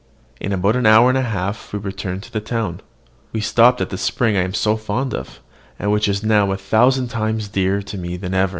[0.39, 2.81] In about an hour and a half we returned to the town.
[3.33, 5.41] We stopped at the spring I am so fond of,
[5.77, 8.49] and which is now a thousand times dearer to me than ever.